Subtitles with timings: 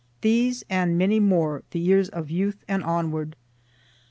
[0.21, 3.35] These, and many more, the years of youth and onward.